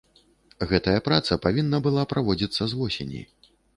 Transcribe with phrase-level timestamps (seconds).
[0.69, 3.21] Гэтая праца павінна была праводзіцца з восені.